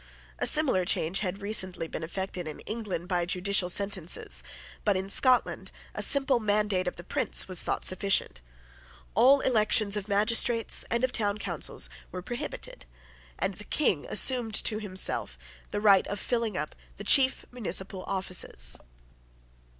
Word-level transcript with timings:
A 0.39 0.47
similar 0.47 0.83
change 0.83 1.19
had 1.19 1.43
recently 1.43 1.87
been 1.87 2.01
effected 2.01 2.47
in 2.47 2.61
England 2.61 3.07
by 3.07 3.23
judicial 3.27 3.69
sentences: 3.69 4.41
but 4.83 4.97
in 4.97 5.09
Scotland 5.09 5.69
a 5.93 6.01
simple 6.01 6.39
mandate 6.39 6.87
of 6.87 6.95
the 6.95 7.03
prince 7.03 7.47
was 7.47 7.61
thought 7.61 7.85
sufficient. 7.85 8.41
All 9.13 9.41
elections 9.41 9.95
of 9.95 10.07
magistrates 10.07 10.83
and 10.89 11.03
of 11.03 11.11
town 11.11 11.37
councils 11.37 11.87
were 12.11 12.23
prohibited; 12.23 12.87
and 13.37 13.53
the 13.53 13.63
King 13.63 14.07
assumed 14.09 14.55
to 14.63 14.79
himself 14.79 15.37
the 15.69 15.79
right 15.79 16.07
of 16.07 16.19
filling 16.19 16.57
up 16.57 16.73
the 16.97 17.03
chief 17.03 17.45
municipal 17.51 18.03
offices. 18.05 18.79